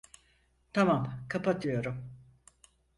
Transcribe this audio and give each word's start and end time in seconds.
Tamam, 0.73 1.17
kapatıyorum. 1.29 2.11